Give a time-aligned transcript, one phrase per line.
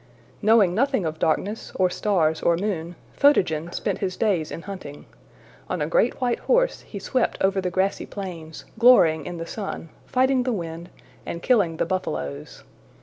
[0.41, 5.05] KNOWING nothing of darkness, or stars, or moon, Photogen spent his days in hunting.
[5.69, 9.89] On a great white horse he swept over the grassy plains, glorying in the sun,
[10.07, 10.89] fighting the wind,
[11.23, 12.63] and killing the buffaloes.